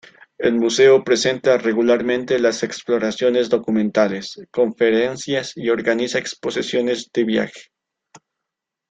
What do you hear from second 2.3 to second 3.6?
las exploraciones